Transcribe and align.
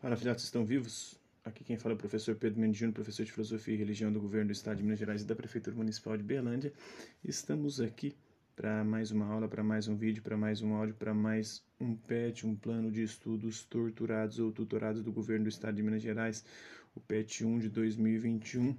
Fala, 0.00 0.16
filhotes, 0.16 0.44
estão 0.44 0.64
vivos? 0.64 1.14
Aqui 1.44 1.62
quem 1.62 1.76
fala 1.76 1.92
é 1.92 1.94
o 1.94 1.98
professor 1.98 2.34
Pedro 2.34 2.58
Mendes 2.58 2.78
Júnior, 2.78 2.94
professor 2.94 3.22
de 3.22 3.32
Filosofia 3.32 3.74
e 3.74 3.76
Religião 3.76 4.10
do 4.10 4.18
Governo 4.18 4.46
do 4.46 4.52
Estado 4.52 4.78
de 4.78 4.82
Minas 4.82 4.98
Gerais 4.98 5.20
e 5.20 5.26
da 5.26 5.36
Prefeitura 5.36 5.76
Municipal 5.76 6.16
de 6.16 6.22
Berlândia. 6.22 6.72
Estamos 7.22 7.82
aqui 7.82 8.16
para 8.56 8.82
mais 8.82 9.10
uma 9.10 9.26
aula, 9.26 9.46
para 9.46 9.62
mais 9.62 9.88
um 9.88 9.94
vídeo, 9.94 10.22
para 10.22 10.38
mais 10.38 10.62
um 10.62 10.72
áudio, 10.72 10.94
para 10.94 11.12
mais 11.12 11.62
um 11.78 11.94
PET, 11.94 12.46
um 12.46 12.56
plano 12.56 12.90
de 12.90 13.02
estudos 13.02 13.62
torturados 13.64 14.38
ou 14.38 14.50
tutorados 14.50 15.02
do 15.02 15.12
Governo 15.12 15.44
do 15.44 15.50
Estado 15.50 15.76
de 15.76 15.82
Minas 15.82 16.00
Gerais, 16.00 16.46
o 16.94 17.00
PET 17.00 17.44
1 17.44 17.58
de 17.58 17.68
2021, 17.68 18.74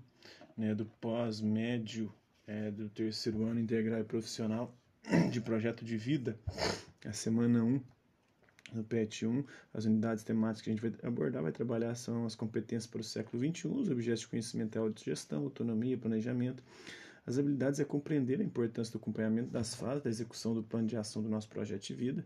né, 0.57 0.73
do 0.73 0.87
pós-médio 0.99 2.11
é, 2.47 2.71
do 2.71 2.89
terceiro 2.89 3.45
ano 3.45 3.59
integral 3.59 3.99
e 3.99 4.05
profissional 4.05 4.75
de 5.29 5.39
projeto 5.39 5.85
de 5.85 5.97
vida, 5.97 6.35
a 7.05 7.13
semana 7.13 7.63
1 7.63 7.79
no 8.73 8.83
PET 8.83 9.25
1, 9.25 9.43
as 9.73 9.85
unidades 9.85 10.23
temáticas 10.23 10.61
que 10.61 10.69
a 10.69 10.73
gente 10.73 10.81
vai 10.81 10.93
abordar, 11.03 11.41
vai 11.43 11.51
trabalhar 11.51 11.95
são 11.95 12.25
as 12.25 12.35
competências 12.35 12.87
para 12.87 13.01
o 13.01 13.03
século 13.03 13.43
XXI, 13.43 13.67
os 13.67 13.89
objetos 13.89 14.21
de 14.21 14.27
conhecimento 14.27 14.77
é 14.77 14.79
autogestão, 14.79 15.43
autonomia, 15.43 15.97
planejamento. 15.97 16.63
As 17.25 17.37
habilidades 17.37 17.79
é 17.79 17.85
compreender 17.85 18.39
a 18.41 18.43
importância 18.43 18.91
do 18.91 18.97
acompanhamento 18.97 19.51
das 19.51 19.75
fases 19.75 20.03
da 20.03 20.09
execução 20.09 20.53
do 20.53 20.63
plano 20.63 20.87
de 20.87 20.97
ação 20.97 21.21
do 21.21 21.29
nosso 21.29 21.47
projeto 21.49 21.83
de 21.83 21.93
vida. 21.93 22.25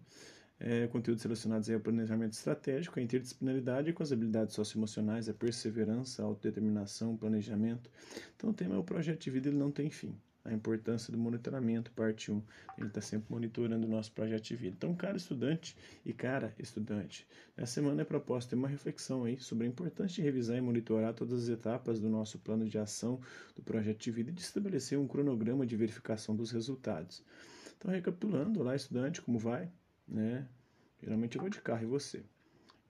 É, 0.57 0.87
conteúdos 0.87 1.21
relacionados 1.21 1.69
ao 1.69 1.79
planejamento 1.81 2.31
estratégico, 2.31 2.97
a 2.97 3.01
interdisciplinaridade 3.01 3.91
com 3.91 4.01
as 4.01 4.13
habilidades 4.13 4.55
socioemocionais, 4.55 5.27
a 5.27 5.33
perseverança, 5.33 6.23
a 6.23 6.25
autodeterminação, 6.25 7.13
o 7.13 7.17
planejamento. 7.17 7.89
Então 8.37 8.51
o 8.51 8.53
tema 8.53 8.75
é 8.75 8.77
o 8.77 8.83
projeto 8.83 9.21
de 9.21 9.29
vida, 9.29 9.49
ele 9.49 9.57
não 9.57 9.69
tem 9.69 9.89
fim 9.89 10.15
a 10.45 10.53
importância 10.53 11.11
do 11.11 11.17
monitoramento, 11.17 11.91
parte 11.91 12.31
1. 12.31 12.41
A 12.77 12.79
gente 12.79 12.87
está 12.89 13.01
sempre 13.01 13.25
monitorando 13.29 13.87
o 13.87 13.89
nosso 13.89 14.11
projeto 14.11 14.43
de 14.43 14.55
vida. 14.55 14.75
Então, 14.77 14.95
cara 14.95 15.17
estudante 15.17 15.75
e 16.05 16.13
cara 16.13 16.53
estudante, 16.59 17.27
essa 17.57 17.73
semana 17.73 18.03
é 18.03 18.05
proposta 18.05 18.51
ter 18.51 18.55
uma 18.55 18.67
reflexão 18.67 19.23
aí 19.23 19.39
sobre 19.39 19.65
a 19.65 19.69
importância 19.69 20.15
de 20.15 20.21
revisar 20.21 20.55
e 20.55 20.61
monitorar 20.61 21.13
todas 21.13 21.43
as 21.43 21.49
etapas 21.49 21.99
do 21.99 22.09
nosso 22.09 22.37
plano 22.37 22.69
de 22.69 22.77
ação 22.77 23.19
do 23.55 23.63
projeto 23.63 23.99
de 23.99 24.11
vida 24.11 24.29
e 24.29 24.33
de 24.33 24.41
estabelecer 24.41 24.99
um 24.99 25.07
cronograma 25.07 25.65
de 25.65 25.75
verificação 25.75 26.35
dos 26.35 26.51
resultados. 26.51 27.23
Então, 27.77 27.91
recapitulando, 27.91 28.61
lá 28.61 28.75
estudante, 28.75 29.21
como 29.21 29.39
vai? 29.39 29.71
Né? 30.07 30.47
Geralmente 31.01 31.35
eu 31.35 31.41
vou 31.41 31.49
de 31.49 31.59
carro 31.59 31.83
e 31.83 31.87
você. 31.87 32.23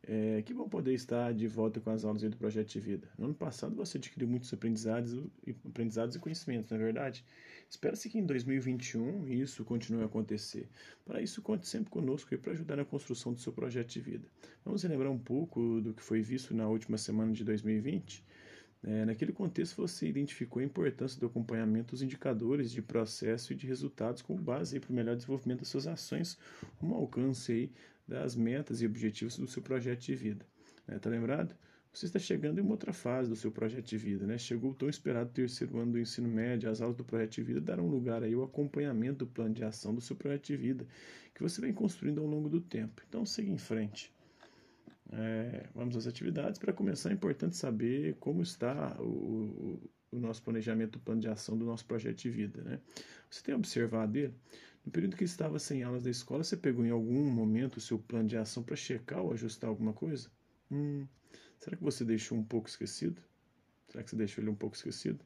É, 0.07 0.43
que 0.43 0.53
bom 0.53 0.69
poder 0.69 0.93
estar 0.93 1.33
de 1.33 1.47
volta 1.47 1.79
com 1.79 1.89
as 1.89 2.05
aulas 2.05 2.21
do 2.21 2.37
Projeto 2.37 2.69
de 2.69 2.79
Vida. 2.79 3.09
No 3.17 3.25
ano 3.25 3.33
passado 3.33 3.75
você 3.75 3.97
adquiriu 3.97 4.27
muitos 4.27 4.53
aprendizados, 4.53 5.19
aprendizados 5.65 6.15
e 6.15 6.19
conhecimentos, 6.19 6.69
não 6.69 6.77
é 6.77 6.81
verdade? 6.81 7.25
Espera-se 7.67 8.07
que 8.07 8.19
em 8.19 8.25
2021 8.25 9.27
isso 9.27 9.65
continue 9.65 10.03
a 10.03 10.05
acontecer. 10.05 10.69
Para 11.03 11.21
isso, 11.21 11.41
conte 11.41 11.67
sempre 11.67 11.89
conosco 11.89 12.37
para 12.37 12.51
ajudar 12.51 12.75
na 12.75 12.85
construção 12.85 13.33
do 13.33 13.39
seu 13.39 13.51
projeto 13.51 13.89
de 13.89 13.99
vida. 13.99 14.27
Vamos 14.63 14.83
relembrar 14.83 15.11
um 15.11 15.17
pouco 15.17 15.81
do 15.81 15.91
que 15.91 16.03
foi 16.03 16.21
visto 16.21 16.53
na 16.53 16.67
última 16.67 16.99
semana 16.99 17.33
de 17.33 17.43
2020? 17.43 18.23
É, 18.83 19.03
naquele 19.05 19.33
contexto, 19.33 19.77
você 19.77 20.07
identificou 20.07 20.61
a 20.61 20.65
importância 20.65 21.19
do 21.19 21.25
acompanhamento 21.25 21.95
dos 21.95 22.03
indicadores 22.03 22.69
de 22.71 22.83
processo 22.83 23.51
e 23.51 23.55
de 23.55 23.65
resultados 23.65 24.21
como 24.21 24.39
base 24.39 24.79
para 24.79 24.91
o 24.91 24.93
melhor 24.93 25.15
desenvolvimento 25.15 25.61
das 25.61 25.69
suas 25.69 25.87
ações, 25.87 26.37
um 26.79 26.93
alcance 26.93 27.51
aí 27.51 27.71
das 28.07 28.35
metas 28.35 28.81
e 28.81 28.85
objetivos 28.85 29.37
do 29.37 29.47
seu 29.47 29.61
projeto 29.61 30.01
de 30.01 30.15
vida. 30.15 30.45
Né? 30.87 30.99
Tá 30.99 31.09
lembrado? 31.09 31.55
Você 31.91 32.07
está 32.07 32.19
chegando 32.19 32.59
em 32.59 32.61
uma 32.61 32.71
outra 32.71 32.91
fase 32.91 33.29
do 33.29 33.37
seu 33.37 33.49
projeto 33.49 33.85
de 33.85 33.97
vida, 33.97 34.27
né? 34.27 34.37
Chegou 34.37 34.71
o 34.71 34.73
tão 34.73 34.89
esperado 34.89 35.29
terceiro 35.29 35.79
ano 35.79 35.93
do 35.93 35.99
ensino 35.99 36.27
médio, 36.27 36.69
as 36.69 36.81
aulas 36.81 36.97
do 36.97 37.05
projeto 37.05 37.35
de 37.35 37.43
vida 37.43 37.61
darão 37.61 37.87
lugar 37.87 38.21
aí 38.21 38.33
ao 38.33 38.43
acompanhamento 38.43 39.19
do 39.19 39.27
plano 39.27 39.53
de 39.53 39.63
ação 39.63 39.95
do 39.95 40.01
seu 40.01 40.13
projeto 40.13 40.47
de 40.47 40.57
vida, 40.57 40.85
que 41.33 41.41
você 41.41 41.61
vem 41.61 41.71
construindo 41.71 42.19
ao 42.19 42.27
longo 42.27 42.49
do 42.49 42.59
tempo. 42.59 43.01
Então, 43.07 43.25
siga 43.25 43.49
em 43.49 43.57
frente. 43.57 44.13
É, 45.09 45.69
vamos 45.73 45.95
às 45.95 46.05
atividades. 46.05 46.59
Para 46.59 46.73
começar, 46.73 47.11
é 47.11 47.13
importante 47.13 47.55
saber 47.55 48.17
como 48.19 48.41
está 48.41 48.97
o, 48.99 49.79
o 50.11 50.19
nosso 50.19 50.43
planejamento, 50.43 50.97
o 50.97 50.99
plano 50.99 51.21
de 51.21 51.29
ação 51.29 51.57
do 51.57 51.63
nosso 51.63 51.85
projeto 51.85 52.17
de 52.17 52.29
vida. 52.29 52.61
Né? 52.61 52.79
Você 53.29 53.41
tem 53.41 53.55
observado 53.55 54.17
ele? 54.17 54.33
No 54.85 54.91
período 54.91 55.17
que 55.17 55.23
estava 55.23 55.57
sem 55.57 55.81
aulas 55.81 56.03
da 56.03 56.11
escola, 56.11 56.43
você 56.43 56.55
pegou 56.55 56.85
em 56.85 56.91
algum 56.91 57.27
momento 57.31 57.77
o 57.77 57.81
seu 57.81 57.97
plano 57.97 58.29
de 58.29 58.37
ação 58.37 58.61
para 58.61 58.75
checar 58.75 59.21
ou 59.21 59.33
ajustar 59.33 59.67
alguma 59.67 59.93
coisa? 59.93 60.29
Hum, 60.71 61.07
será 61.59 61.75
que 61.75 61.83
você 61.83 62.05
deixou 62.05 62.37
um 62.37 62.43
pouco 62.43 62.69
esquecido? 62.69 63.19
Será 63.89 64.03
que 64.03 64.11
você 64.11 64.15
deixou 64.15 64.43
ele 64.43 64.51
um 64.51 64.55
pouco 64.55 64.75
esquecido? 64.75 65.25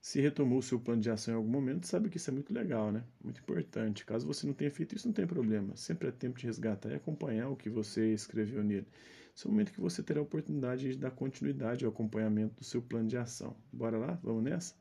Se 0.00 0.20
retomou 0.20 0.60
o 0.60 0.62
seu 0.62 0.78
plano 0.78 1.02
de 1.02 1.10
ação 1.10 1.34
em 1.34 1.36
algum 1.36 1.50
momento, 1.50 1.88
sabe 1.88 2.08
que 2.08 2.18
isso 2.18 2.30
é 2.30 2.32
muito 2.32 2.54
legal, 2.54 2.92
né? 2.92 3.02
Muito 3.22 3.40
importante. 3.40 4.04
Caso 4.04 4.24
você 4.24 4.46
não 4.46 4.54
tenha 4.54 4.70
feito 4.70 4.94
isso, 4.94 5.08
não 5.08 5.12
tem 5.12 5.26
problema. 5.26 5.76
Sempre 5.76 6.08
é 6.08 6.12
tempo 6.12 6.38
de 6.38 6.46
resgatar 6.46 6.90
e 6.90 6.94
acompanhar 6.94 7.48
o 7.48 7.56
que 7.56 7.68
você 7.68 8.12
escreveu 8.12 8.62
nele. 8.62 8.86
Esse 9.34 9.44
é 9.44 9.48
o 9.48 9.50
momento 9.50 9.72
que 9.72 9.80
você 9.80 10.04
terá 10.04 10.20
a 10.20 10.22
oportunidade 10.22 10.92
de 10.92 10.96
dar 10.96 11.10
continuidade 11.10 11.84
ao 11.84 11.90
acompanhamento 11.90 12.54
do 12.54 12.64
seu 12.64 12.80
plano 12.80 13.08
de 13.08 13.16
ação. 13.16 13.56
Bora 13.72 13.98
lá? 13.98 14.18
Vamos 14.22 14.44
nessa? 14.44 14.74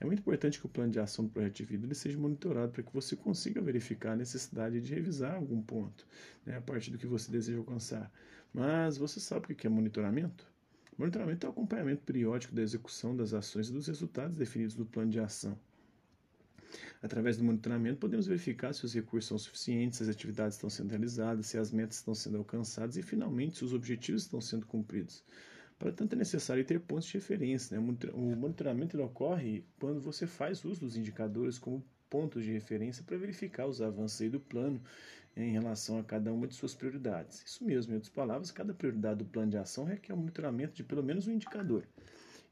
É 0.00 0.04
muito 0.04 0.20
importante 0.20 0.60
que 0.60 0.66
o 0.66 0.68
plano 0.68 0.92
de 0.92 1.00
ação 1.00 1.24
do 1.24 1.30
projeto 1.30 1.56
de 1.56 1.64
vida 1.64 1.86
ele 1.86 1.94
seja 1.94 2.16
monitorado 2.18 2.70
para 2.70 2.82
que 2.82 2.92
você 2.94 3.16
consiga 3.16 3.60
verificar 3.60 4.12
a 4.12 4.16
necessidade 4.16 4.80
de 4.80 4.94
revisar 4.94 5.34
algum 5.34 5.60
ponto, 5.60 6.06
né, 6.46 6.56
a 6.56 6.60
partir 6.60 6.90
do 6.92 6.98
que 6.98 7.06
você 7.06 7.32
deseja 7.32 7.58
alcançar. 7.58 8.12
Mas 8.54 8.96
você 8.96 9.18
sabe 9.18 9.52
o 9.52 9.56
que 9.56 9.66
é 9.66 9.70
monitoramento? 9.70 10.46
Monitoramento 10.96 11.46
é 11.46 11.48
o 11.48 11.52
acompanhamento 11.52 12.02
periódico 12.02 12.54
da 12.54 12.62
execução 12.62 13.16
das 13.16 13.32
ações 13.32 13.68
e 13.68 13.72
dos 13.72 13.86
resultados 13.86 14.36
definidos 14.36 14.76
no 14.76 14.86
plano 14.86 15.10
de 15.10 15.20
ação. 15.20 15.58
Através 17.02 17.36
do 17.36 17.44
monitoramento, 17.44 17.98
podemos 17.98 18.26
verificar 18.26 18.72
se 18.72 18.84
os 18.84 18.92
recursos 18.92 19.28
são 19.28 19.38
suficientes, 19.38 19.98
se 19.98 20.02
as 20.02 20.08
atividades 20.08 20.56
estão 20.56 20.68
sendo 20.68 20.90
realizadas, 20.90 21.46
se 21.46 21.56
as 21.56 21.72
metas 21.72 21.96
estão 21.96 22.14
sendo 22.14 22.36
alcançadas 22.38 22.96
e, 22.96 23.02
finalmente, 23.02 23.58
se 23.58 23.64
os 23.64 23.72
objetivos 23.72 24.22
estão 24.22 24.40
sendo 24.40 24.66
cumpridos. 24.66 25.22
Para 25.78 25.92
tanto, 25.92 26.14
é 26.14 26.16
necessário 26.16 26.64
ter 26.64 26.80
pontos 26.80 27.06
de 27.06 27.14
referência. 27.14 27.78
Né? 27.78 27.96
O 28.12 28.36
monitoramento 28.36 29.00
ocorre 29.00 29.64
quando 29.78 30.00
você 30.00 30.26
faz 30.26 30.64
uso 30.64 30.80
dos 30.80 30.96
indicadores 30.96 31.58
como 31.58 31.84
pontos 32.10 32.42
de 32.44 32.52
referência 32.52 33.04
para 33.04 33.16
verificar 33.16 33.66
os 33.66 33.80
avanços 33.80 34.30
do 34.30 34.40
plano 34.40 34.82
em 35.36 35.52
relação 35.52 35.98
a 35.98 36.04
cada 36.04 36.32
uma 36.32 36.48
de 36.48 36.54
suas 36.54 36.74
prioridades. 36.74 37.42
Isso 37.44 37.64
mesmo, 37.64 37.92
em 37.92 37.96
outras 37.96 38.12
palavras, 38.12 38.50
cada 38.50 38.74
prioridade 38.74 39.18
do 39.18 39.24
plano 39.24 39.50
de 39.50 39.56
ação 39.56 39.84
requer 39.84 40.12
o 40.12 40.16
um 40.16 40.20
monitoramento 40.20 40.74
de 40.74 40.82
pelo 40.82 41.02
menos 41.02 41.28
um 41.28 41.32
indicador. 41.32 41.86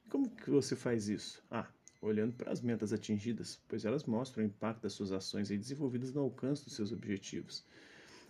E 0.06 0.09
como 0.09 0.31
que 0.31 0.50
você 0.50 0.76
faz 0.76 1.09
isso? 1.09 1.42
Ah, 1.50 1.66
olhando 2.00 2.34
para 2.34 2.53
as 2.53 2.60
metas 2.60 2.92
atingidas, 2.92 3.60
pois 3.66 3.84
elas 3.84 4.04
mostram 4.04 4.44
o 4.44 4.47
impacto 4.47 4.82
das 4.82 4.92
suas 4.92 5.10
ações 5.10 5.48
desenvolvidas 5.48 6.12
no 6.12 6.20
alcance 6.20 6.65
dos 6.65 6.76
seus 6.76 6.92
objetivos. 6.92 7.65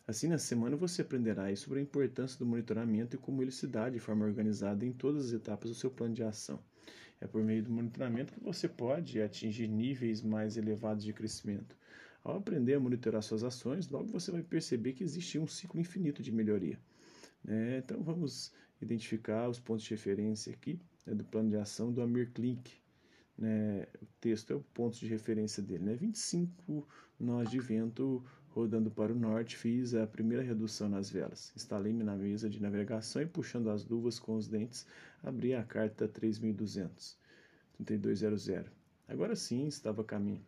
Assim, 0.06 0.28
na 0.28 0.38
semana 0.38 0.76
você 0.76 1.02
aprenderá 1.02 1.54
sobre 1.56 1.80
a 1.80 1.82
importância 1.82 2.38
do 2.38 2.46
monitoramento 2.46 3.16
e 3.16 3.18
como 3.18 3.42
ele 3.42 3.50
se 3.50 3.66
dá 3.66 3.90
de 3.90 3.98
forma 3.98 4.24
organizada 4.24 4.86
em 4.86 4.92
todas 4.92 5.26
as 5.26 5.32
etapas 5.32 5.68
do 5.68 5.74
seu 5.74 5.90
plano 5.90 6.14
de 6.14 6.22
ação. 6.22 6.60
É 7.20 7.26
por 7.26 7.42
meio 7.42 7.62
do 7.62 7.72
monitoramento 7.72 8.32
que 8.32 8.40
você 8.40 8.68
pode 8.68 9.20
atingir 9.20 9.66
níveis 9.66 10.22
mais 10.22 10.56
elevados 10.56 11.02
de 11.02 11.12
crescimento. 11.12 11.76
Ao 12.22 12.36
aprender 12.36 12.74
a 12.74 12.80
monitorar 12.80 13.22
suas 13.22 13.42
ações, 13.42 13.88
logo 13.88 14.06
você 14.06 14.30
vai 14.30 14.42
perceber 14.42 14.92
que 14.92 15.02
existe 15.02 15.38
um 15.38 15.46
ciclo 15.46 15.80
infinito 15.80 16.22
de 16.22 16.30
melhoria. 16.30 16.78
É, 17.48 17.78
então 17.78 18.02
vamos 18.02 18.52
identificar 18.80 19.48
os 19.48 19.58
pontos 19.58 19.84
de 19.84 19.90
referência 19.90 20.52
aqui 20.52 20.80
né, 21.04 21.14
do 21.14 21.24
plano 21.24 21.48
de 21.48 21.56
ação 21.56 21.92
do 21.92 22.00
Amir 22.00 22.30
Klink. 22.32 22.70
Né, 23.38 23.86
o 24.00 24.06
texto 24.20 24.52
é 24.52 24.56
o 24.56 24.60
ponto 24.60 24.98
de 24.98 25.06
referência 25.06 25.62
dele. 25.62 25.84
Né, 25.84 25.94
25 25.94 26.86
nós 27.18 27.50
de 27.50 27.58
vento 27.58 28.24
Rodando 28.56 28.90
para 28.90 29.12
o 29.12 29.14
norte, 29.14 29.54
fiz 29.54 29.94
a 29.94 30.06
primeira 30.06 30.42
redução 30.42 30.88
nas 30.88 31.10
velas. 31.10 31.52
Instalei-me 31.54 32.02
na 32.02 32.16
mesa 32.16 32.48
de 32.48 32.58
navegação 32.58 33.20
e, 33.20 33.26
puxando 33.26 33.68
as 33.68 33.84
luvas 33.84 34.18
com 34.18 34.34
os 34.34 34.48
dentes, 34.48 34.86
abri 35.22 35.52
a 35.52 35.62
carta 35.62 36.08
3200. 36.08 37.18
3200. 37.84 38.72
Agora 39.06 39.36
sim 39.36 39.66
estava 39.66 40.00
a 40.00 40.04
caminho. 40.06 40.40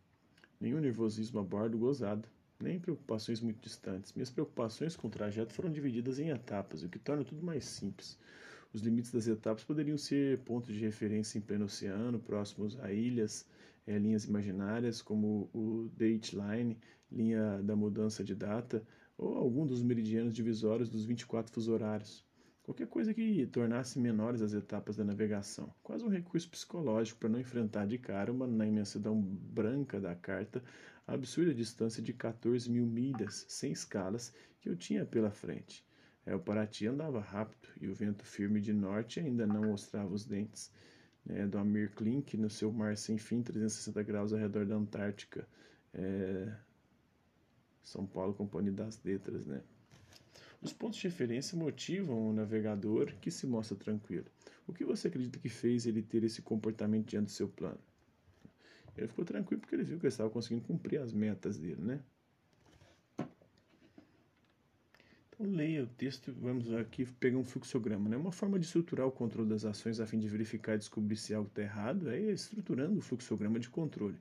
Nenhum 0.58 0.80
nervosismo 0.80 1.38
a 1.38 1.42
bordo 1.42 1.76
gozado, 1.76 2.26
nem 2.58 2.80
preocupações 2.80 3.42
muito 3.42 3.60
distantes. 3.60 4.14
Minhas 4.14 4.30
preocupações 4.30 4.96
com 4.96 5.08
o 5.08 5.10
trajeto 5.10 5.52
foram 5.52 5.70
divididas 5.70 6.18
em 6.18 6.30
etapas, 6.30 6.82
o 6.82 6.88
que 6.88 6.98
torna 6.98 7.24
tudo 7.24 7.44
mais 7.44 7.66
simples. 7.66 8.18
Os 8.72 8.80
limites 8.80 9.12
das 9.12 9.28
etapas 9.28 9.64
poderiam 9.64 9.98
ser 9.98 10.38
pontos 10.46 10.74
de 10.74 10.80
referência 10.80 11.36
em 11.36 11.42
pleno 11.42 11.66
oceano, 11.66 12.18
próximos 12.18 12.80
a 12.80 12.90
ilhas, 12.90 13.44
é, 13.88 13.98
linhas 13.98 14.26
imaginárias, 14.26 15.00
como 15.00 15.48
o 15.54 15.90
dateline, 15.96 16.78
linha 17.10 17.62
da 17.62 17.74
mudança 17.74 18.22
de 18.22 18.34
data, 18.34 18.86
ou 19.16 19.34
algum 19.34 19.66
dos 19.66 19.82
meridianos 19.82 20.34
divisórios 20.34 20.90
dos 20.90 21.06
24 21.06 21.50
fuso 21.50 21.72
horários. 21.72 22.22
Qualquer 22.62 22.86
coisa 22.86 23.14
que 23.14 23.46
tornasse 23.46 23.98
menores 23.98 24.42
as 24.42 24.52
etapas 24.52 24.94
da 24.94 25.04
navegação. 25.04 25.74
Quase 25.82 26.04
um 26.04 26.10
recurso 26.10 26.50
psicológico 26.50 27.18
para 27.18 27.30
não 27.30 27.40
enfrentar 27.40 27.86
de 27.86 27.96
cara, 27.96 28.30
uma, 28.30 28.46
na 28.46 28.66
imensidão 28.66 29.18
branca 29.18 29.98
da 29.98 30.14
carta, 30.14 30.62
a 31.06 31.14
absurda 31.14 31.54
distância 31.54 32.02
de 32.02 32.12
14 32.12 32.70
mil 32.70 32.84
milhas, 32.84 33.46
sem 33.48 33.72
escalas, 33.72 34.34
que 34.60 34.68
eu 34.68 34.76
tinha 34.76 35.06
pela 35.06 35.30
frente. 35.30 35.82
É, 36.26 36.34
o 36.34 36.40
Paraty 36.40 36.86
andava 36.86 37.20
rápido 37.20 37.68
e 37.80 37.88
o 37.88 37.94
vento 37.94 38.22
firme 38.22 38.60
de 38.60 38.74
norte 38.74 39.18
ainda 39.18 39.46
não 39.46 39.62
mostrava 39.62 40.12
os 40.12 40.26
dentes 40.26 40.70
né, 41.28 41.46
do 41.46 41.58
Amir 41.58 41.92
Klink 41.94 42.36
no 42.36 42.48
seu 42.48 42.72
mar 42.72 42.96
sem 42.96 43.18
fim, 43.18 43.42
360 43.42 44.02
graus 44.02 44.32
ao 44.32 44.38
redor 44.38 44.64
da 44.64 44.74
Antártica. 44.74 45.46
É, 45.92 46.52
São 47.82 48.06
Paulo, 48.06 48.34
Companhia 48.34 48.72
das 48.72 49.02
Letras, 49.04 49.46
né? 49.46 49.62
Os 50.60 50.72
pontos 50.72 50.98
de 50.98 51.06
referência 51.06 51.56
motivam 51.56 52.30
o 52.30 52.32
navegador 52.32 53.14
que 53.20 53.30
se 53.30 53.46
mostra 53.46 53.76
tranquilo. 53.76 54.26
O 54.66 54.72
que 54.72 54.84
você 54.84 55.06
acredita 55.06 55.38
que 55.38 55.48
fez 55.48 55.86
ele 55.86 56.02
ter 56.02 56.24
esse 56.24 56.42
comportamento 56.42 57.06
diante 57.06 57.26
do 57.26 57.30
seu 57.30 57.48
plano? 57.48 57.78
Ele 58.96 59.06
ficou 59.06 59.24
tranquilo 59.24 59.60
porque 59.60 59.76
ele 59.76 59.84
viu 59.84 59.98
que 59.98 60.06
ele 60.06 60.12
estava 60.12 60.28
conseguindo 60.28 60.66
cumprir 60.66 61.00
as 61.00 61.12
metas 61.12 61.58
dele, 61.58 61.80
né? 61.80 62.02
Então, 63.16 63.28
leia 65.38 65.84
o 65.84 65.86
texto, 65.86 66.34
vamos 66.40 66.72
aqui 66.72 67.04
pegar 67.04 67.38
um 67.38 67.44
fluxograma. 67.44 68.08
Né? 68.08 68.16
Uma 68.16 68.32
forma 68.32 68.58
de 68.58 68.66
estruturar 68.66 69.06
o 69.06 69.12
controle 69.12 69.48
das 69.48 69.64
ações 69.64 70.00
a 70.00 70.06
fim 70.06 70.18
de 70.18 70.28
verificar 70.28 70.74
e 70.74 70.78
descobrir 70.78 71.16
se 71.16 71.32
algo 71.32 71.48
está 71.48 71.62
errado 71.62 72.10
é 72.10 72.18
estruturando 72.18 72.98
o 72.98 73.02
fluxograma 73.02 73.58
de 73.58 73.68
controle. 73.68 74.16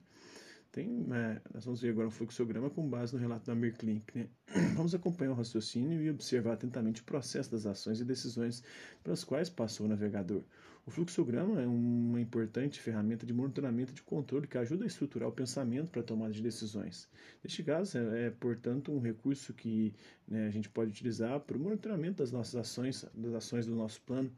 Tem, 0.70 1.06
é, 1.12 1.40
nós 1.52 1.64
vamos 1.64 1.80
ver 1.80 1.90
agora 1.90 2.08
um 2.08 2.10
fluxograma 2.10 2.68
com 2.68 2.88
base 2.88 3.14
no 3.14 3.20
relato 3.20 3.46
da 3.46 3.54
Merklink. 3.54 4.04
Né? 4.14 4.28
Vamos 4.76 4.94
acompanhar 4.94 5.30
o 5.30 5.34
raciocínio 5.34 6.02
e 6.02 6.10
observar 6.10 6.52
atentamente 6.52 7.00
o 7.00 7.04
processo 7.04 7.50
das 7.50 7.64
ações 7.64 8.00
e 8.00 8.04
decisões 8.04 8.62
pelas 9.02 9.24
quais 9.24 9.48
passou 9.48 9.86
o 9.86 9.88
navegador. 9.88 10.42
O 10.88 10.90
fluxograma 10.90 11.60
é 11.60 11.66
uma 11.66 12.18
importante 12.18 12.80
ferramenta 12.80 13.26
de 13.26 13.34
monitoramento 13.34 13.92
de 13.92 14.00
controle 14.00 14.46
que 14.46 14.56
ajuda 14.56 14.84
a 14.84 14.86
estruturar 14.86 15.28
o 15.28 15.32
pensamento 15.32 15.90
para 15.90 16.00
a 16.00 16.02
tomada 16.02 16.32
de 16.32 16.40
decisões. 16.40 17.06
Neste 17.44 17.62
caso, 17.62 17.98
é, 17.98 18.28
é 18.28 18.30
portanto, 18.30 18.90
um 18.90 18.98
recurso 18.98 19.52
que 19.52 19.94
né, 20.26 20.46
a 20.46 20.50
gente 20.50 20.70
pode 20.70 20.90
utilizar 20.90 21.40
para 21.40 21.58
o 21.58 21.60
monitoramento 21.60 22.22
das 22.22 22.32
nossas 22.32 22.56
ações, 22.56 23.04
das 23.12 23.34
ações 23.34 23.66
do 23.66 23.74
nosso 23.74 24.00
plano 24.00 24.32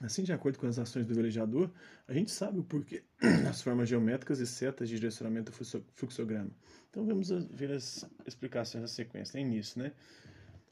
Assim, 0.00 0.22
de 0.22 0.32
acordo 0.32 0.60
com 0.60 0.68
as 0.68 0.78
ações 0.78 1.04
do 1.04 1.12
velejador, 1.12 1.68
a 2.06 2.14
gente 2.14 2.30
sabe 2.30 2.60
o 2.60 2.62
porquê 2.62 3.02
das 3.42 3.62
formas 3.62 3.88
geométricas 3.88 4.38
e 4.38 4.46
setas 4.46 4.88
de 4.88 4.94
direcionamento 4.94 5.50
do 5.50 5.82
fluxograma. 5.96 6.50
Então 6.88 7.04
vamos 7.04 7.30
ver 7.50 7.72
as 7.72 8.08
explicações 8.24 8.82
da 8.82 8.88
sequência. 8.88 9.32
Tem 9.32 9.44
início, 9.44 9.82
né? 9.82 9.90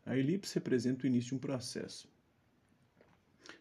A 0.07 0.17
elipse 0.17 0.55
representa 0.55 1.03
o 1.03 1.07
início 1.09 1.31
de 1.31 1.35
um 1.35 1.39
processo. 1.39 2.09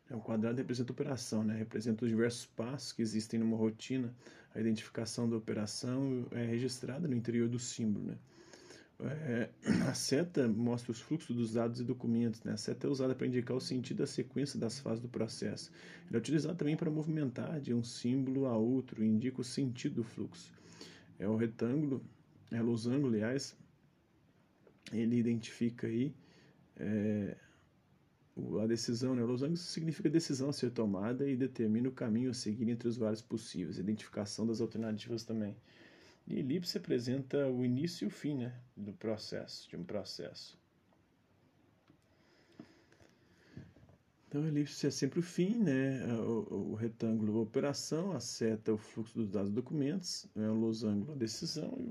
É, 0.10 0.16
o 0.16 0.20
quadrado 0.20 0.58
representa 0.58 0.92
operação, 0.92 1.44
né? 1.44 1.56
representa 1.58 2.06
os 2.06 2.10
diversos 2.10 2.46
passos 2.46 2.92
que 2.92 3.02
existem 3.02 3.40
numa 3.40 3.58
rotina. 3.58 4.14
A 4.56 4.60
identificação 4.60 5.30
da 5.30 5.36
operação 5.36 6.26
é 6.32 6.44
registrada 6.46 7.08
no 7.08 7.16
interior 7.16 7.48
do 7.48 7.60
símbolo. 7.60 8.06
Né? 8.06 8.18
É, 9.00 9.50
a 9.88 9.94
seta 9.94 10.48
mostra 10.48 10.92
os 10.92 11.00
fluxos 11.00 11.36
dos 11.36 11.54
dados 11.54 11.80
e 11.80 11.84
documentos. 11.84 12.44
Né? 12.44 12.54
A 12.54 12.58
seta 12.58 12.88
é 12.88 12.90
usada 12.90 13.14
para 13.14 13.28
indicar 13.28 13.56
o 13.56 13.62
sentido 13.62 13.98
da 13.98 14.08
sequência 14.08 14.60
das 14.60 14.80
fases 14.80 15.02
do 15.02 15.10
processo. 15.10 15.72
É 16.12 16.18
utilizado 16.18 16.56
também 16.58 16.76
para 16.76 16.90
movimentar 16.90 17.60
de 17.60 17.74
um 17.74 17.84
símbolo 17.84 18.46
a 18.48 18.58
outro, 18.58 19.04
indica 19.04 19.42
o 19.42 19.44
sentido 19.44 19.96
do 19.96 20.04
fluxo. 20.04 20.52
É 21.20 21.28
o 21.28 21.36
retângulo, 21.36 22.04
é 22.52 22.62
o 22.62 22.66
losango, 22.66 23.08
aliás, 23.08 23.56
ele 24.92 25.18
identifica 25.18 25.88
aí 25.88 26.14
é, 26.78 27.36
a 28.62 28.68
decisão, 28.68 29.16
né? 29.16 29.24
O 29.24 29.26
losango 29.26 29.58
significa 29.58 30.10
decisão 30.10 30.50
a 30.50 30.54
ser 30.54 30.72
tomada 30.72 31.30
e 31.30 31.36
determina 31.36 31.90
o 31.90 31.92
caminho 31.92 32.32
a 32.32 32.34
seguir 32.34 32.70
entre 32.70 32.88
os 32.88 32.98
vários 32.98 33.22
possíveis, 33.22 33.78
identificação 33.78 34.46
das 34.46 34.62
alternativas 34.62 35.24
também. 35.24 35.56
E 36.28 36.40
elipse 36.40 36.78
apresenta 36.78 37.48
o 37.48 37.64
início 37.64 38.06
e 38.06 38.08
o 38.08 38.12
fim 38.12 38.36
né, 38.36 38.54
do 38.76 38.94
processo, 38.94 39.70
de 39.70 39.78
um 39.78 39.84
processo. 39.84 40.58
Então, 44.28 44.44
a 44.44 44.48
elipse 44.48 44.86
é 44.86 44.92
sempre 44.92 45.20
o 45.20 45.24
fim, 45.24 45.56
né? 45.56 46.06
o, 46.16 46.72
o 46.72 46.76
retângulo 46.76 47.40
a 47.40 47.42
operação, 47.42 48.12
a 48.12 48.20
seta 48.20 48.74
o 48.74 48.78
fluxo 48.78 49.18
dos 49.18 49.30
dados 49.30 49.50
documentos, 49.50 50.28
né? 50.36 50.50
o 50.50 50.54
losango 50.54 51.14
a 51.14 51.16
decisão 51.16 51.74
e 51.80 51.84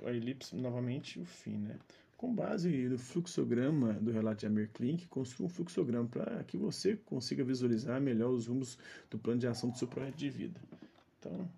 o, 0.00 0.06
a 0.06 0.12
elipse, 0.12 0.56
novamente, 0.56 1.20
o 1.20 1.24
fim. 1.24 1.56
Né? 1.56 1.78
Com 2.18 2.34
base 2.34 2.68
no 2.88 2.98
fluxograma 2.98 3.92
do 3.92 4.10
relato 4.10 4.40
de 4.40 4.46
Amir 4.46 4.68
Klink, 4.72 5.06
construa 5.06 5.46
um 5.46 5.48
fluxograma 5.48 6.08
para 6.08 6.42
que 6.42 6.56
você 6.56 6.96
consiga 6.96 7.44
visualizar 7.44 8.00
melhor 8.00 8.30
os 8.30 8.48
rumos 8.48 8.76
do 9.08 9.16
plano 9.16 9.38
de 9.38 9.46
ação 9.46 9.70
do 9.70 9.78
seu 9.78 9.86
projeto 9.86 10.16
de 10.16 10.28
vida. 10.28 10.60
Então, 11.16 11.48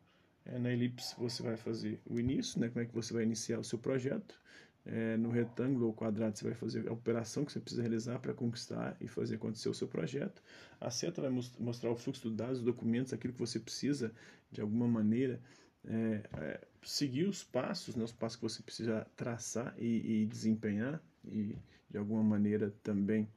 é, 0.44 0.58
na 0.58 0.70
elipse 0.70 1.14
você 1.18 1.42
vai 1.42 1.56
fazer 1.56 1.98
o 2.04 2.20
início, 2.20 2.60
né, 2.60 2.68
como 2.68 2.82
é 2.82 2.84
que 2.84 2.94
você 2.94 3.14
vai 3.14 3.22
iniciar 3.22 3.58
o 3.58 3.64
seu 3.64 3.78
projeto. 3.78 4.38
É, 4.84 5.16
no 5.16 5.30
retângulo 5.30 5.86
ou 5.86 5.94
quadrado 5.94 6.36
você 6.36 6.44
vai 6.44 6.54
fazer 6.54 6.86
a 6.86 6.92
operação 6.92 7.42
que 7.42 7.52
você 7.52 7.60
precisa 7.60 7.80
realizar 7.80 8.18
para 8.18 8.34
conquistar 8.34 8.98
e 9.00 9.08
fazer 9.08 9.36
acontecer 9.36 9.70
o 9.70 9.74
seu 9.74 9.88
projeto. 9.88 10.42
A 10.78 10.90
seta 10.90 11.22
vai 11.22 11.30
mostrar 11.58 11.90
o 11.90 11.96
fluxo 11.96 12.28
de 12.28 12.36
dados, 12.36 12.60
documentos, 12.60 13.14
aquilo 13.14 13.32
que 13.32 13.40
você 13.40 13.58
precisa 13.58 14.12
de 14.52 14.60
alguma 14.60 14.86
maneira 14.86 15.40
é, 15.86 16.22
é, 16.38 16.60
seguir 16.82 17.24
os 17.24 17.42
passos, 17.42 17.96
né, 17.96 18.04
os 18.04 18.12
passos 18.12 18.36
que 18.36 18.42
você 18.42 18.62
precisa 18.62 19.06
traçar 19.16 19.74
e, 19.78 20.22
e 20.22 20.26
desempenhar 20.26 21.02
e 21.24 21.56
de 21.88 21.98
alguma 21.98 22.22
maneira 22.22 22.72
também 22.82 23.28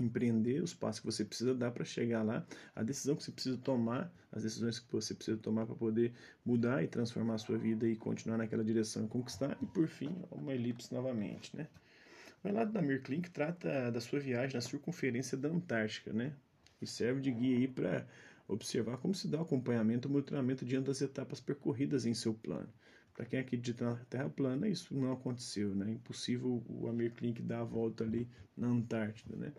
empreender 0.00 0.60
os 0.62 0.74
passos 0.74 1.00
que 1.00 1.06
você 1.06 1.24
precisa 1.24 1.54
dar 1.54 1.70
para 1.70 1.84
chegar 1.84 2.22
lá, 2.22 2.44
a 2.74 2.82
decisão 2.82 3.14
que 3.14 3.22
você 3.22 3.30
precisa 3.30 3.56
tomar, 3.58 4.12
as 4.32 4.42
decisões 4.42 4.78
que 4.78 4.90
você 4.90 5.14
precisa 5.14 5.36
tomar 5.36 5.66
para 5.66 5.74
poder 5.76 6.12
mudar 6.44 6.82
e 6.82 6.88
transformar 6.88 7.34
a 7.34 7.38
sua 7.38 7.56
vida 7.56 7.86
e 7.86 7.94
continuar 7.94 8.38
naquela 8.38 8.64
direção 8.64 9.04
e 9.04 9.08
conquistar, 9.08 9.56
e 9.62 9.66
por 9.66 9.86
fim, 9.86 10.14
uma 10.30 10.52
elipse 10.52 10.92
novamente, 10.92 11.56
né? 11.56 11.68
O 12.42 12.48
relato 12.48 12.72
da 12.72 12.82
Mirklink 12.82 13.30
trata 13.30 13.90
da 13.90 14.00
sua 14.00 14.18
viagem 14.18 14.54
na 14.54 14.60
circunferência 14.60 15.38
da 15.38 15.48
Antártica, 15.48 16.12
né? 16.12 16.34
E 16.82 16.86
serve 16.86 17.20
de 17.20 17.30
guia 17.30 17.56
aí 17.56 17.68
para 17.68 18.06
observar 18.46 18.98
como 18.98 19.14
se 19.14 19.28
dá 19.28 19.38
o 19.38 19.42
acompanhamento 19.42 20.08
e 20.08 20.10
monitoramento 20.10 20.64
diante 20.64 20.86
das 20.86 21.00
etapas 21.00 21.40
percorridas 21.40 22.06
em 22.06 22.14
seu 22.14 22.34
plano. 22.34 22.68
Para 23.14 23.26
quem 23.26 23.38
acredita 23.38 23.84
na 23.84 23.96
Terra 24.06 24.28
plana, 24.28 24.68
isso 24.68 24.92
não 24.94 25.12
aconteceu, 25.12 25.74
né? 25.74 25.88
É 25.88 25.92
impossível 25.92 26.62
o 26.68 26.88
Amir 26.88 27.12
Klink 27.12 27.40
dar 27.42 27.60
a 27.60 27.64
volta 27.64 28.02
ali 28.02 28.28
na 28.56 28.66
Antártida, 28.66 29.36
né? 29.36 29.52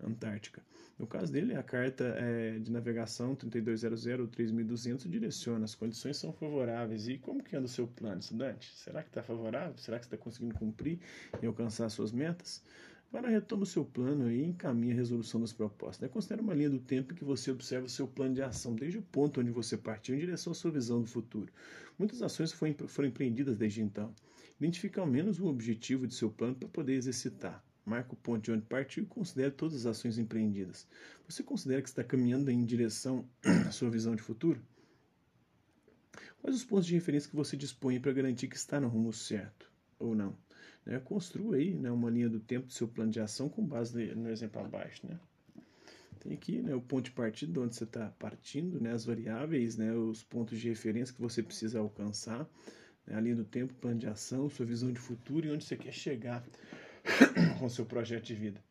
Antártica. 0.00 0.62
No 0.98 1.06
caso 1.06 1.32
dele, 1.32 1.54
a 1.54 1.62
carta 1.62 2.04
é, 2.16 2.58
de 2.58 2.70
navegação 2.70 3.34
3200 3.34 4.06
ou 4.20 4.26
3200 4.28 5.10
direciona, 5.10 5.64
as 5.64 5.74
condições 5.74 6.16
são 6.16 6.32
favoráveis. 6.32 7.08
E 7.08 7.18
como 7.18 7.42
que 7.42 7.56
anda 7.56 7.66
o 7.66 7.68
seu 7.68 7.86
plano, 7.88 8.20
estudante? 8.20 8.72
Será 8.76 9.02
que 9.02 9.08
está 9.08 9.22
favorável? 9.22 9.76
Será 9.78 9.98
que 9.98 10.04
está 10.04 10.16
conseguindo 10.16 10.54
cumprir 10.54 11.00
e 11.40 11.46
alcançar 11.46 11.88
suas 11.88 12.12
metas? 12.12 12.62
Agora 13.12 13.28
retoma 13.28 13.64
o 13.64 13.66
seu 13.66 13.84
plano 13.84 14.32
e 14.32 14.42
encaminha 14.42 14.94
a 14.94 14.96
resolução 14.96 15.38
das 15.38 15.52
propostas. 15.52 16.00
Né? 16.00 16.08
Considere 16.08 16.40
uma 16.40 16.54
linha 16.54 16.70
do 16.70 16.78
tempo 16.78 17.12
que 17.12 17.22
você 17.22 17.50
observa 17.50 17.84
o 17.84 17.90
seu 17.90 18.08
plano 18.08 18.34
de 18.34 18.40
ação, 18.40 18.74
desde 18.74 18.96
o 18.96 19.02
ponto 19.02 19.38
onde 19.38 19.50
você 19.50 19.76
partiu 19.76 20.14
em 20.14 20.18
direção 20.18 20.52
à 20.52 20.54
sua 20.54 20.70
visão 20.70 21.02
do 21.02 21.06
futuro. 21.06 21.52
Muitas 21.98 22.22
ações 22.22 22.52
foram, 22.52 22.74
foram 22.88 23.10
empreendidas 23.10 23.58
desde 23.58 23.82
então. 23.82 24.14
Identifique 24.58 24.98
ao 24.98 25.06
menos 25.06 25.38
um 25.38 25.46
objetivo 25.46 26.06
de 26.06 26.14
seu 26.14 26.30
plano 26.30 26.54
para 26.54 26.66
poder 26.70 26.94
exercitar. 26.94 27.62
Marque 27.84 28.14
o 28.14 28.16
ponto 28.16 28.42
de 28.42 28.50
onde 28.50 28.62
partiu 28.62 29.02
e 29.02 29.06
considere 29.06 29.50
todas 29.50 29.84
as 29.84 29.98
ações 29.98 30.16
empreendidas. 30.16 30.88
Você 31.28 31.42
considera 31.42 31.82
que 31.82 31.88
está 31.88 32.02
caminhando 32.02 32.50
em 32.50 32.64
direção 32.64 33.28
à 33.68 33.70
sua 33.72 33.90
visão 33.90 34.16
de 34.16 34.22
futuro? 34.22 34.58
Quais 36.40 36.56
os 36.56 36.64
pontos 36.64 36.86
de 36.86 36.94
referência 36.94 37.28
que 37.28 37.36
você 37.36 37.58
dispõe 37.58 38.00
para 38.00 38.12
garantir 38.12 38.48
que 38.48 38.56
está 38.56 38.80
no 38.80 38.88
rumo 38.88 39.12
certo 39.12 39.70
ou 39.98 40.14
não? 40.14 40.34
Né? 40.84 40.98
Construa 41.00 41.56
aí 41.56 41.74
né, 41.74 41.90
uma 41.90 42.10
linha 42.10 42.28
do 42.28 42.40
tempo 42.40 42.66
do 42.66 42.72
seu 42.72 42.88
plano 42.88 43.10
de 43.10 43.20
ação 43.20 43.48
com 43.48 43.64
base 43.64 44.14
no 44.14 44.28
exemplo 44.30 44.60
abaixo. 44.60 45.06
Né? 45.06 45.18
Tem 46.20 46.32
aqui 46.32 46.62
né, 46.62 46.74
o 46.74 46.80
ponto 46.80 47.06
de 47.06 47.10
partida, 47.10 47.52
de 47.52 47.58
onde 47.58 47.74
você 47.74 47.84
está 47.84 48.08
partindo, 48.18 48.80
né, 48.80 48.92
as 48.92 49.04
variáveis, 49.04 49.76
né, 49.76 49.92
os 49.92 50.22
pontos 50.22 50.58
de 50.58 50.68
referência 50.68 51.14
que 51.14 51.20
você 51.20 51.42
precisa 51.42 51.80
alcançar, 51.80 52.48
né, 53.06 53.16
a 53.16 53.20
linha 53.20 53.34
do 53.34 53.44
tempo, 53.44 53.74
plano 53.74 53.98
de 53.98 54.06
ação, 54.06 54.48
sua 54.48 54.64
visão 54.64 54.92
de 54.92 55.00
futuro 55.00 55.46
e 55.46 55.50
onde 55.50 55.64
você 55.64 55.76
quer 55.76 55.92
chegar 55.92 56.44
com 57.58 57.66
o 57.66 57.70
seu 57.70 57.84
projeto 57.84 58.24
de 58.24 58.34
vida. 58.34 58.62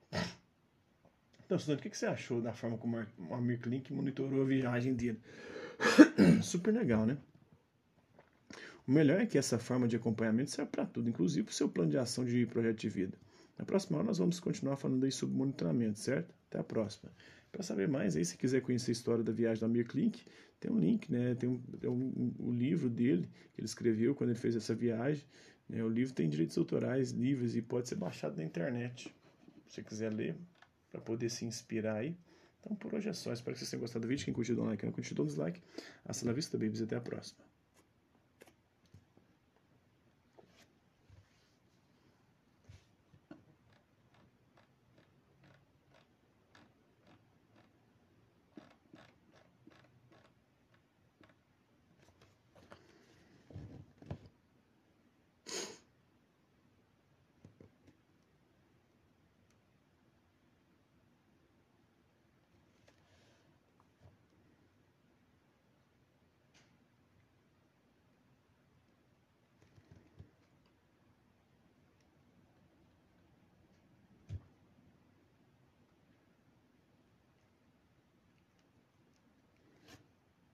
Então, 1.45 1.57
estudante, 1.57 1.85
o 1.85 1.91
que 1.91 1.97
você 1.97 2.05
achou 2.05 2.41
da 2.41 2.53
forma 2.53 2.77
como 2.77 3.05
o 3.29 3.33
Amir 3.33 3.59
Klink 3.59 3.91
monitorou 3.91 4.43
a 4.43 4.45
viagem 4.45 4.93
dele? 4.93 5.19
Super 6.41 6.73
legal, 6.73 7.05
né? 7.05 7.17
O 8.87 8.91
melhor 8.91 9.21
é 9.21 9.25
que 9.25 9.37
essa 9.37 9.59
forma 9.59 9.87
de 9.87 9.95
acompanhamento 9.95 10.51
serve 10.51 10.71
para 10.71 10.85
tudo, 10.85 11.09
inclusive 11.09 11.43
para 11.43 11.51
o 11.51 11.55
seu 11.55 11.69
plano 11.69 11.91
de 11.91 11.97
ação 11.97 12.25
de 12.25 12.45
projeto 12.45 12.79
de 12.79 12.89
vida. 12.89 13.17
Na 13.57 13.65
próxima 13.65 13.97
aula 13.97 14.07
nós 14.07 14.17
vamos 14.17 14.39
continuar 14.39 14.75
falando 14.75 15.03
aí 15.03 15.11
sobre 15.11 15.35
monitoramento, 15.35 15.99
certo? 15.99 16.33
Até 16.49 16.59
a 16.59 16.63
próxima. 16.63 17.11
Para 17.51 17.63
saber 17.63 17.87
mais 17.87 18.15
aí, 18.15 18.25
se 18.25 18.37
quiser 18.37 18.61
conhecer 18.61 18.91
a 18.91 18.93
história 18.93 19.23
da 19.23 19.31
viagem 19.31 19.59
do 19.59 19.65
Amir 19.65 19.85
Klink, 19.85 20.23
tem 20.59 20.71
um 20.71 20.79
link, 20.79 21.11
né? 21.11 21.35
Tem 21.35 21.49
um, 21.49 21.57
tem 21.57 21.89
um, 21.89 21.93
um, 21.93 22.47
um 22.47 22.51
livro 22.51 22.89
dele 22.89 23.29
que 23.53 23.59
ele 23.61 23.65
escreveu 23.65 24.15
quando 24.15 24.29
ele 24.29 24.39
fez 24.39 24.55
essa 24.55 24.73
viagem. 24.73 25.23
Né? 25.67 25.83
O 25.83 25.89
livro 25.89 26.13
tem 26.13 26.29
direitos 26.29 26.57
autorais 26.57 27.11
livres 27.11 27.55
e 27.55 27.61
pode 27.61 27.89
ser 27.89 27.95
baixado 27.95 28.37
na 28.37 28.43
internet. 28.43 29.13
Se 29.67 29.75
você 29.75 29.83
quiser 29.83 30.13
ler, 30.13 30.35
para 30.91 31.01
poder 31.01 31.29
se 31.29 31.45
inspirar 31.45 31.97
aí. 31.97 32.15
Então 32.59 32.75
por 32.75 32.93
hoje 32.93 33.09
é 33.09 33.13
só. 33.13 33.33
Espero 33.33 33.53
que 33.53 33.59
vocês 33.59 33.69
tenham 33.69 33.81
gostado 33.81 34.05
do 34.05 34.09
vídeo. 34.09 34.25
Quem 34.25 34.33
curtiu, 34.33 34.55
dá 34.55 34.61
um 34.61 34.65
like. 34.65 34.81
Quem 34.81 34.87
não 34.87 34.93
curtiu, 34.93 35.15
dá 35.15 35.23
um 35.23 35.25
dislike. 35.25 35.61
Hasta 36.05 36.25
la 36.25 36.33
vista, 36.33 36.57
babies. 36.57 36.81
Até 36.81 36.95
a 36.95 37.01
próxima. 37.01 37.50